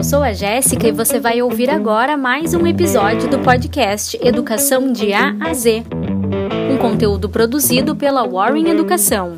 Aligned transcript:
Eu 0.00 0.04
sou 0.04 0.22
a 0.22 0.32
Jéssica 0.32 0.88
e 0.88 0.92
você 0.92 1.20
vai 1.20 1.42
ouvir 1.42 1.68
agora 1.68 2.16
mais 2.16 2.54
um 2.54 2.66
episódio 2.66 3.28
do 3.28 3.38
podcast 3.40 4.18
Educação 4.26 4.90
de 4.90 5.12
A 5.12 5.36
a 5.38 5.52
Z, 5.52 5.82
um 6.72 6.78
conteúdo 6.78 7.28
produzido 7.28 7.94
pela 7.94 8.26
Warren 8.26 8.70
Educação. 8.70 9.36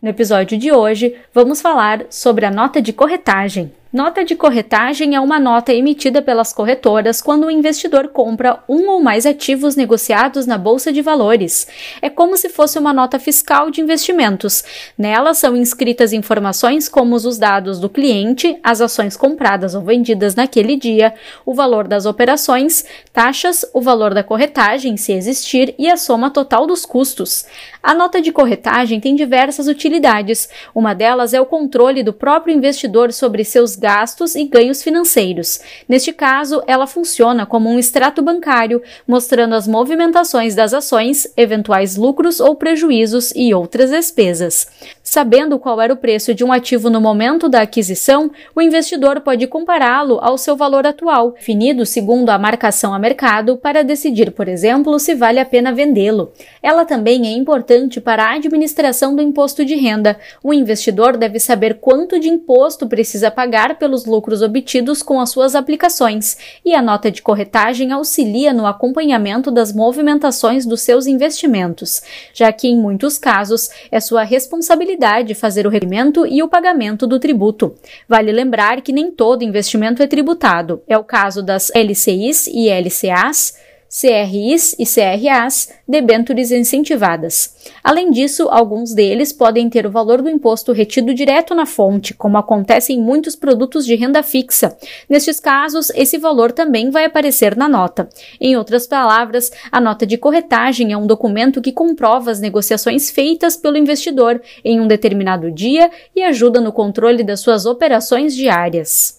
No 0.00 0.08
episódio 0.08 0.56
de 0.56 0.70
hoje, 0.70 1.16
vamos 1.34 1.60
falar 1.60 2.04
sobre 2.08 2.46
a 2.46 2.52
nota 2.52 2.80
de 2.80 2.92
corretagem. 2.92 3.72
Nota 3.92 4.24
de 4.24 4.36
corretagem 4.36 5.16
é 5.16 5.20
uma 5.20 5.40
nota 5.40 5.74
emitida 5.74 6.22
pelas 6.22 6.52
corretoras 6.52 7.20
quando 7.20 7.46
o 7.46 7.50
investidor 7.50 8.06
compra 8.06 8.62
um 8.68 8.88
ou 8.88 9.02
mais 9.02 9.26
ativos 9.26 9.74
negociados 9.74 10.46
na 10.46 10.56
bolsa 10.56 10.92
de 10.92 11.02
valores. 11.02 11.66
É 12.00 12.08
como 12.08 12.36
se 12.36 12.48
fosse 12.48 12.78
uma 12.78 12.92
nota 12.92 13.18
fiscal 13.18 13.68
de 13.68 13.80
investimentos. 13.80 14.62
Nela 14.96 15.34
são 15.34 15.56
inscritas 15.56 16.12
informações 16.12 16.88
como 16.88 17.16
os 17.16 17.36
dados 17.36 17.80
do 17.80 17.88
cliente, 17.88 18.56
as 18.62 18.80
ações 18.80 19.16
compradas 19.16 19.74
ou 19.74 19.82
vendidas 19.82 20.36
naquele 20.36 20.76
dia, 20.76 21.12
o 21.44 21.52
valor 21.52 21.88
das 21.88 22.06
operações, 22.06 22.84
taxas, 23.12 23.64
o 23.74 23.80
valor 23.80 24.14
da 24.14 24.22
corretagem, 24.22 24.96
se 24.96 25.12
existir, 25.12 25.74
e 25.76 25.90
a 25.90 25.96
soma 25.96 26.30
total 26.30 26.64
dos 26.64 26.86
custos. 26.86 27.44
A 27.82 27.92
nota 27.92 28.20
de 28.20 28.30
corretagem 28.30 29.00
tem 29.00 29.16
diversas 29.16 29.66
utilidades. 29.66 30.48
Uma 30.72 30.94
delas 30.94 31.34
é 31.34 31.40
o 31.40 31.46
controle 31.46 32.04
do 32.04 32.12
próprio 32.12 32.54
investidor 32.54 33.12
sobre 33.12 33.42
seus 33.42 33.79
gastos 33.80 34.36
e 34.36 34.44
ganhos 34.44 34.82
financeiros. 34.82 35.60
Neste 35.88 36.12
caso, 36.12 36.62
ela 36.66 36.86
funciona 36.86 37.44
como 37.44 37.68
um 37.68 37.78
extrato 37.78 38.22
bancário, 38.22 38.82
mostrando 39.08 39.54
as 39.54 39.66
movimentações 39.66 40.54
das 40.54 40.72
ações, 40.72 41.26
eventuais 41.36 41.96
lucros 41.96 42.38
ou 42.38 42.54
prejuízos 42.54 43.32
e 43.34 43.52
outras 43.52 43.90
despesas. 43.90 44.68
Sabendo 45.02 45.58
qual 45.58 45.80
era 45.80 45.92
o 45.92 45.96
preço 45.96 46.32
de 46.32 46.44
um 46.44 46.52
ativo 46.52 46.88
no 46.88 47.00
momento 47.00 47.48
da 47.48 47.62
aquisição, 47.62 48.30
o 48.54 48.62
investidor 48.62 49.22
pode 49.22 49.46
compará-lo 49.48 50.20
ao 50.22 50.38
seu 50.38 50.54
valor 50.54 50.86
atual, 50.86 51.32
definido 51.32 51.84
segundo 51.86 52.30
a 52.30 52.38
marcação 52.38 52.94
a 52.94 52.98
mercado, 52.98 53.56
para 53.56 53.82
decidir, 53.82 54.30
por 54.30 54.46
exemplo, 54.46 54.98
se 55.00 55.14
vale 55.14 55.40
a 55.40 55.44
pena 55.44 55.72
vendê-lo. 55.72 56.32
Ela 56.62 56.84
também 56.84 57.26
é 57.26 57.32
importante 57.32 58.00
para 58.00 58.24
a 58.24 58.34
administração 58.34 59.16
do 59.16 59.22
imposto 59.22 59.64
de 59.64 59.74
renda. 59.74 60.18
O 60.44 60.52
investidor 60.52 61.16
deve 61.16 61.40
saber 61.40 61.78
quanto 61.80 62.20
de 62.20 62.28
imposto 62.28 62.86
precisa 62.86 63.30
pagar 63.70 63.74
pelos 63.76 64.04
lucros 64.04 64.42
obtidos 64.42 65.02
com 65.02 65.20
as 65.20 65.30
suas 65.30 65.54
aplicações, 65.54 66.36
e 66.64 66.74
a 66.74 66.82
nota 66.82 67.10
de 67.10 67.22
corretagem 67.22 67.92
auxilia 67.92 68.52
no 68.52 68.66
acompanhamento 68.66 69.50
das 69.50 69.72
movimentações 69.72 70.66
dos 70.66 70.80
seus 70.80 71.06
investimentos, 71.06 72.02
já 72.34 72.52
que 72.52 72.68
em 72.68 72.76
muitos 72.76 73.18
casos 73.18 73.70
é 73.90 74.00
sua 74.00 74.22
responsabilidade 74.22 75.34
fazer 75.34 75.66
o 75.66 75.70
requerimento 75.70 76.26
e 76.26 76.42
o 76.42 76.48
pagamento 76.48 77.06
do 77.06 77.18
tributo. 77.18 77.74
Vale 78.08 78.32
lembrar 78.32 78.80
que 78.80 78.92
nem 78.92 79.10
todo 79.10 79.44
investimento 79.44 80.02
é 80.02 80.06
tributado. 80.06 80.82
É 80.86 80.98
o 80.98 81.04
caso 81.04 81.42
das 81.42 81.70
LCIs 81.74 82.46
e 82.48 82.68
LCAs 82.68 83.54
CRIs 83.90 84.76
e 84.78 84.84
CRAs, 84.86 85.68
debêntures 85.86 86.52
incentivadas. 86.52 87.56
Além 87.82 88.12
disso, 88.12 88.48
alguns 88.48 88.94
deles 88.94 89.32
podem 89.32 89.68
ter 89.68 89.84
o 89.84 89.90
valor 89.90 90.22
do 90.22 90.30
imposto 90.30 90.70
retido 90.70 91.12
direto 91.12 91.56
na 91.56 91.66
fonte, 91.66 92.14
como 92.14 92.38
acontece 92.38 92.92
em 92.92 93.00
muitos 93.00 93.34
produtos 93.34 93.84
de 93.84 93.96
renda 93.96 94.22
fixa. 94.22 94.78
Nestes 95.08 95.40
casos, 95.40 95.90
esse 95.90 96.18
valor 96.18 96.52
também 96.52 96.88
vai 96.88 97.04
aparecer 97.04 97.56
na 97.56 97.68
nota. 97.68 98.08
Em 98.40 98.56
outras 98.56 98.86
palavras, 98.86 99.50
a 99.72 99.80
nota 99.80 100.06
de 100.06 100.16
corretagem 100.16 100.92
é 100.92 100.96
um 100.96 101.06
documento 101.06 101.60
que 101.60 101.72
comprova 101.72 102.30
as 102.30 102.40
negociações 102.40 103.10
feitas 103.10 103.56
pelo 103.56 103.76
investidor 103.76 104.40
em 104.64 104.80
um 104.80 104.86
determinado 104.86 105.50
dia 105.50 105.90
e 106.14 106.22
ajuda 106.22 106.60
no 106.60 106.72
controle 106.72 107.24
das 107.24 107.40
suas 107.40 107.66
operações 107.66 108.36
diárias. 108.36 109.18